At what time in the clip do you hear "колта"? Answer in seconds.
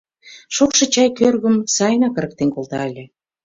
2.55-2.79